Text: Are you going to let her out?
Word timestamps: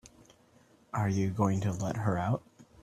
Are 0.95 1.09
you 1.09 1.29
going 1.29 1.61
to 1.61 1.71
let 1.71 1.95
her 1.97 2.17
out? 2.17 2.41